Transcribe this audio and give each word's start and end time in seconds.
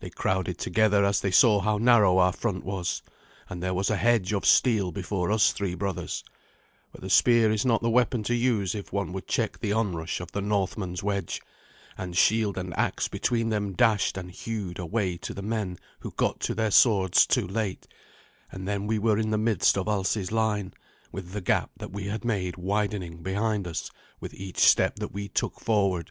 They 0.00 0.10
crowded 0.10 0.58
together 0.58 1.04
as 1.04 1.20
they 1.20 1.30
saw 1.30 1.60
how 1.60 1.78
narrow 1.78 2.18
our 2.18 2.32
front 2.32 2.64
was, 2.64 3.00
and 3.48 3.62
there 3.62 3.74
was 3.74 3.90
a 3.90 3.96
hedge 3.96 4.32
of 4.32 4.44
steel 4.44 4.90
before 4.90 5.30
us 5.30 5.52
three 5.52 5.76
brothers; 5.76 6.24
but 6.90 7.00
the 7.00 7.08
spear 7.08 7.52
is 7.52 7.64
not 7.64 7.80
the 7.80 7.88
weapon 7.88 8.24
to 8.24 8.34
use 8.34 8.74
if 8.74 8.92
one 8.92 9.12
would 9.12 9.28
check 9.28 9.60
the 9.60 9.72
onrush 9.72 10.18
of 10.20 10.32
the 10.32 10.40
Northman's 10.40 11.04
wedge, 11.04 11.40
and 11.96 12.16
shield 12.16 12.58
and 12.58 12.76
axe 12.76 13.06
between 13.06 13.50
them 13.50 13.72
dashed 13.72 14.18
and 14.18 14.32
hewed 14.32 14.80
a 14.80 14.84
way 14.86 15.16
to 15.18 15.32
the 15.32 15.42
men 15.42 15.78
who 16.00 16.10
got 16.16 16.40
to 16.40 16.56
their 16.56 16.72
swords 16.72 17.24
too 17.24 17.46
late, 17.46 17.86
and 18.50 18.66
then 18.66 18.88
we 18.88 18.98
were 18.98 19.16
in 19.16 19.30
the 19.30 19.38
midst 19.38 19.78
of 19.78 19.86
Alsi's 19.86 20.32
line, 20.32 20.74
with 21.12 21.30
the 21.30 21.40
gap 21.40 21.70
that 21.76 21.92
we 21.92 22.06
had 22.08 22.24
made 22.24 22.56
widening 22.56 23.22
behind 23.22 23.68
us 23.68 23.92
with 24.18 24.34
each 24.34 24.58
step 24.58 24.96
that 24.96 25.12
we 25.12 25.28
took 25.28 25.60
forward. 25.60 26.10